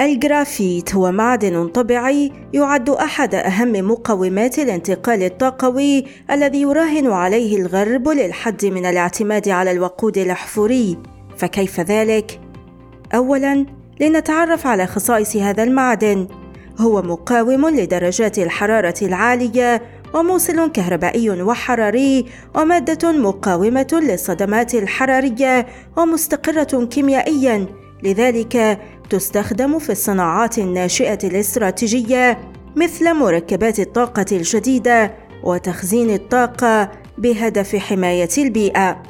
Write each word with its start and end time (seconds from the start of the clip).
الجرافيت 0.00 0.94
هو 0.94 1.12
معدن 1.12 1.68
طبيعي 1.68 2.32
يعد 2.52 2.90
أحد 2.90 3.34
أهم 3.34 3.72
مقومات 3.72 4.58
الانتقال 4.58 5.22
الطاقوي 5.22 6.04
الذي 6.30 6.60
يراهن 6.60 7.12
عليه 7.12 7.56
الغرب 7.56 8.08
للحد 8.08 8.66
من 8.66 8.86
الاعتماد 8.86 9.48
على 9.48 9.70
الوقود 9.70 10.18
الأحفوري. 10.18 10.98
فكيف 11.36 11.80
ذلك؟ 11.80 12.40
اولا 13.14 13.66
لنتعرف 14.00 14.66
على 14.66 14.86
خصائص 14.86 15.36
هذا 15.36 15.62
المعدن. 15.62 16.26
هو 16.78 17.02
مقاوم 17.02 17.68
لدرجات 17.68 18.38
الحرارة 18.38 18.94
العالية 19.02 19.82
وموصل 20.14 20.72
كهربائي 20.72 21.30
وحراري 21.30 22.24
ومادة 22.54 23.12
مقاومة 23.12 24.00
للصدمات 24.02 24.74
الحرارية 24.74 25.66
ومستقرة 25.96 26.84
كيميائيا. 26.84 27.66
لذلك 28.02 28.78
تستخدم 29.10 29.78
في 29.78 29.92
الصناعات 29.92 30.58
الناشئة 30.58 31.18
الاستراتيجية 31.24 32.38
مثل 32.76 33.14
مركبات 33.14 33.80
الطاقة 33.80 34.26
الجديده 34.32 35.14
وتخزين 35.42 36.10
الطاقة 36.10 36.90
بهدف 37.18 37.76
حماية 37.76 38.28
البيئة. 38.38 39.02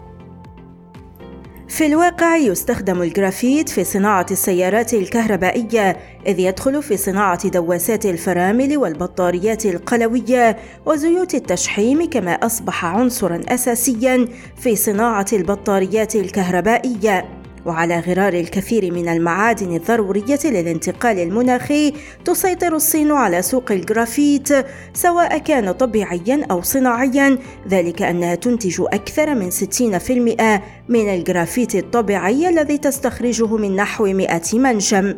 في 1.68 1.86
الواقع 1.86 2.36
يستخدم 2.36 3.02
الجرافيت 3.02 3.68
في 3.68 3.84
صناعة 3.84 4.26
السيارات 4.30 4.94
الكهربائية 4.94 5.96
إذ 6.26 6.38
يدخل 6.38 6.82
في 6.82 6.96
صناعة 6.96 7.48
دواسات 7.48 8.06
الفرامل 8.06 8.76
والبطاريات 8.76 9.66
القلوية 9.66 10.56
وزيوت 10.86 11.34
التشحيم 11.34 12.10
كما 12.10 12.32
أصبح 12.32 12.84
عنصرا 12.84 13.40
أساسيا 13.48 14.28
في 14.56 14.76
صناعة 14.76 15.26
البطاريات 15.32 16.16
الكهربائية. 16.16 17.37
وعلى 17.66 18.00
غرار 18.00 18.32
الكثير 18.32 18.92
من 18.92 19.08
المعادن 19.08 19.76
الضرورية 19.76 20.38
للانتقال 20.44 21.18
المناخي 21.18 21.92
تسيطر 22.24 22.76
الصين 22.76 23.12
على 23.12 23.42
سوق 23.42 23.72
الجرافيت 23.72 24.48
سواء 24.94 25.38
كان 25.38 25.72
طبيعيا 25.72 26.46
أو 26.50 26.62
صناعيا. 26.62 27.38
ذلك 27.68 28.02
أنها 28.02 28.34
تنتج 28.34 28.80
أكثر 28.80 29.34
من 29.34 29.50
60% 29.50 30.62
من 30.88 31.14
الجرافيت 31.14 31.74
الطبيعي 31.74 32.48
الذي 32.48 32.78
تستخرجه 32.78 33.56
من 33.56 33.76
نحو 33.76 34.04
100 34.04 34.40
منجم 34.54 35.14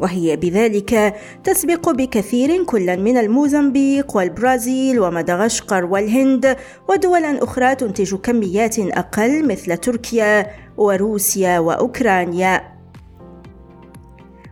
وهي 0.00 0.36
بذلك 0.36 1.14
تسبق 1.44 1.90
بكثير 1.90 2.64
كلا 2.64 2.96
من 2.96 3.16
الموزمبيق 3.16 4.16
والبرازيل 4.16 5.00
ومدغشقر 5.00 5.84
والهند 5.84 6.56
ودولا 6.88 7.44
أخرى 7.44 7.74
تنتج 7.74 8.14
كميات 8.14 8.78
أقل 8.78 9.48
مثل 9.48 9.76
تركيا. 9.76 10.46
وروسيا 10.78 11.58
وأوكرانيا. 11.58 12.78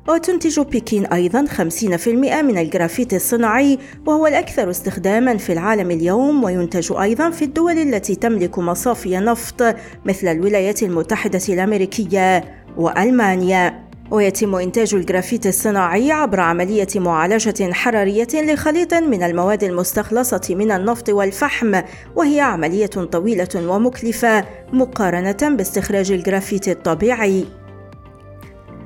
وتنتج 0.09 0.61
بكين 0.61 1.07
أيضا 1.07 1.47
50% 1.47 2.09
من 2.43 2.59
الجرافيت 2.59 3.15
الصناعي 3.15 3.79
وهو 4.07 4.27
الأكثر 4.27 4.71
استخداما 4.71 5.37
في 5.37 5.53
العالم 5.53 5.91
اليوم 5.91 6.45
وينتج 6.45 6.93
أيضا 6.93 7.31
في 7.31 7.45
الدول 7.45 7.79
التي 7.79 8.15
تملك 8.15 8.59
مصافي 8.59 9.17
نفط 9.19 9.63
مثل 10.05 10.29
الولايات 10.29 10.83
المتحدة 10.83 11.41
الأمريكية 11.49 12.45
وألمانيا. 12.77 13.86
ويتم 14.11 14.55
إنتاج 14.55 14.94
الجرافيت 14.94 15.47
الصناعي 15.47 16.12
عبر 16.12 16.41
عملية 16.41 16.87
معالجة 16.97 17.72
حرارية 17.72 18.28
لخليط 18.34 18.94
من 18.94 19.22
المواد 19.22 19.65
المستخلصة 19.65 20.47
من 20.50 20.71
النفط 20.71 21.09
والفحم 21.09 21.81
وهي 22.17 22.41
عملية 22.41 22.87
طويلة 22.87 23.49
ومكلفة 23.55 24.44
مقارنة 24.72 25.56
باستخراج 25.56 26.12
الجرافيت 26.12 26.69
الطبيعي. 26.69 27.44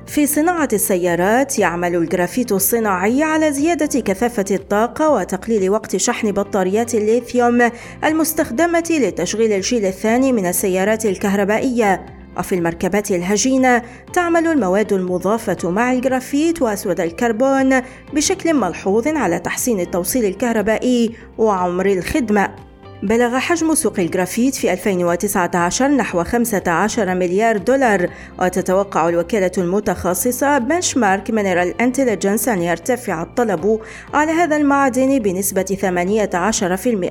في 0.07 0.27
صناعة 0.27 0.69
السيارات 0.73 1.59
يعمل 1.59 1.95
الجرافيت 1.95 2.51
الصناعي 2.51 3.23
على 3.23 3.51
زيادة 3.51 3.99
كثافة 3.99 4.45
الطاقة 4.51 5.09
وتقليل 5.09 5.69
وقت 5.69 5.95
شحن 5.95 6.31
بطاريات 6.31 6.95
الليثيوم 6.95 7.71
المستخدمة 8.03 8.83
لتشغيل 8.89 9.51
الجيل 9.51 9.85
الثاني 9.85 10.31
من 10.31 10.45
السيارات 10.45 11.05
الكهربائية. 11.05 12.20
وفي 12.37 12.55
المركبات 12.55 13.11
الهجينة 13.11 13.81
تعمل 14.13 14.47
المواد 14.47 14.93
المضافة 14.93 15.69
مع 15.69 15.91
الجرافيت 15.91 16.61
وأسود 16.61 16.99
الكربون 16.99 17.81
بشكل 18.13 18.53
ملحوظ 18.53 19.07
على 19.07 19.39
تحسين 19.39 19.79
التوصيل 19.79 20.25
الكهربائي 20.25 21.15
وعمر 21.37 21.85
الخدمة. 21.85 22.71
بلغ 23.03 23.37
حجم 23.37 23.75
سوق 23.75 23.99
الجرافيت 23.99 24.55
في 24.55 24.73
2019 24.73 25.87
نحو 25.87 26.23
15 26.23 27.15
مليار 27.15 27.57
دولار 27.57 28.09
وتتوقع 28.39 29.09
الوكالة 29.09 29.51
المتخصصة 29.57 30.57
Benchmark 30.57 31.31
Mineral 31.31 31.81
Intelligence 31.81 32.49
أن 32.49 32.61
يرتفع 32.61 33.21
الطلب 33.21 33.79
على 34.13 34.31
هذا 34.31 34.57
المعدن 34.57 35.19
بنسبة 35.19 35.77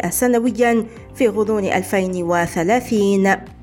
18% 0.06 0.10
سنويا 0.10 0.86
في 1.14 1.28
غضون 1.28 1.64
2030 1.64 3.59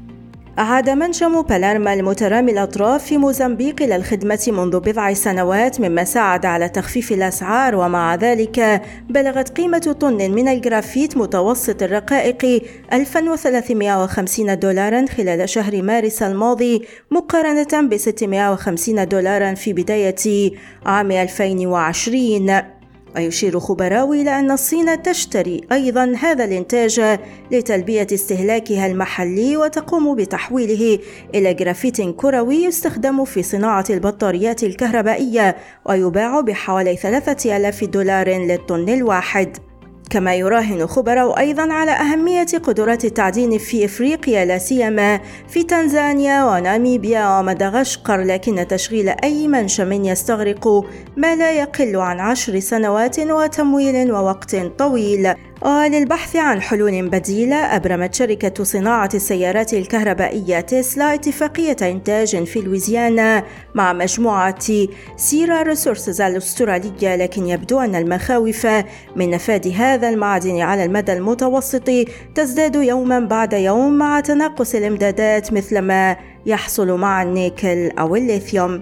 عاد 0.57 0.89
منجم 0.89 1.41
بالاما 1.41 1.93
المترامي 1.93 2.51
الأطراف 2.51 3.03
في 3.03 3.17
موزمبيق 3.17 3.81
إلى 3.81 3.95
الخدمة 3.95 4.45
منذ 4.47 4.79
بضع 4.79 5.13
سنوات 5.13 5.81
مما 5.81 6.03
ساعد 6.03 6.45
على 6.45 6.69
تخفيف 6.69 7.11
الأسعار 7.11 7.75
ومع 7.75 8.15
ذلك 8.15 8.81
بلغت 9.09 9.57
قيمة 9.57 9.95
طن 9.99 10.31
من 10.31 10.47
الجرافيت 10.47 11.17
متوسط 11.17 11.83
الرقائق 11.83 12.63
1350 12.93 14.59
دولارا 14.59 15.05
خلال 15.05 15.49
شهر 15.49 15.81
مارس 15.81 16.23
الماضي 16.23 16.85
مقارنة 17.11 17.87
ب 17.87 17.97
650 17.97 19.07
دولارا 19.07 19.53
في 19.53 19.73
بداية 19.73 20.51
عام 20.85 21.11
2020 21.11 22.76
ويشير 23.15 23.59
خبراء 23.59 24.11
إلى 24.11 24.39
أن 24.39 24.51
الصين 24.51 25.01
تشتري 25.03 25.61
أيضا 25.71 26.13
هذا 26.19 26.45
الإنتاج 26.45 27.19
لتلبية 27.51 28.07
استهلاكها 28.13 28.87
المحلي 28.87 29.57
وتقوم 29.57 30.15
بتحويله 30.15 30.99
إلى 31.35 31.53
جرافيت 31.53 32.01
كروي 32.01 32.63
يستخدم 32.63 33.25
في 33.25 33.43
صناعة 33.43 33.85
البطاريات 33.89 34.63
الكهربائية 34.63 35.55
ويباع 35.85 36.41
بحوالي 36.41 36.95
3000 36.95 37.83
دولار 37.83 38.29
للطن 38.29 38.89
الواحد. 38.89 39.66
كما 40.09 40.35
يراهن 40.35 40.87
خبراء 40.87 41.39
أيضا 41.39 41.73
على 41.73 41.91
أهمية 41.91 42.47
قدرات 42.63 43.05
التعدين 43.05 43.57
في 43.57 43.85
إفريقيا 43.85 44.45
لا 44.45 44.57
سيما 44.57 45.19
في 45.47 45.63
تنزانيا 45.63 46.45
وناميبيا 46.45 47.39
ومدغشقر 47.39 48.21
لكن 48.21 48.67
تشغيل 48.67 49.09
أي 49.09 49.47
منشم 49.47 49.91
يستغرق 49.91 50.85
ما 51.17 51.35
لا 51.35 51.51
يقل 51.51 51.95
عن 51.95 52.19
عشر 52.19 52.59
سنوات 52.59 53.19
وتمويل 53.19 54.11
ووقت 54.11 54.55
طويل. 54.55 55.33
وللبحث 55.61 56.35
عن 56.35 56.61
حلول 56.61 57.09
بديلة 57.09 57.55
أبرمت 57.55 58.13
شركة 58.13 58.63
صناعة 58.63 59.09
السيارات 59.13 59.73
الكهربائية 59.73 60.59
تسلا 60.59 61.13
اتفاقية 61.13 61.77
إنتاج 61.81 62.43
في 62.43 62.61
لويزيانا 62.61 63.43
مع 63.75 63.93
مجموعة 63.93 64.87
سيرا 65.17 65.61
ريسورسز 65.61 66.21
الأسترالية 66.21 67.15
لكن 67.15 67.47
يبدو 67.47 67.79
أن 67.79 67.95
المخاوف 67.95 68.67
من 69.15 69.29
نفاذ 69.29 69.71
هذا 69.71 70.09
المعدن 70.09 70.59
على 70.59 70.83
المدى 70.85 71.13
المتوسط 71.13 71.89
تزداد 72.35 72.75
يوما 72.75 73.19
بعد 73.19 73.53
يوم 73.53 73.97
مع 73.97 74.19
تناقص 74.19 74.75
الإمدادات 74.75 75.53
مثلما 75.53 76.17
يحصل 76.45 76.91
مع 76.91 77.21
النيكل 77.23 77.89
أو 77.99 78.15
الليثيوم 78.15 78.81